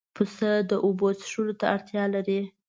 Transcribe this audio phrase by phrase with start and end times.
[0.15, 2.39] پسه د اوبو څښلو ته اړتیا لري.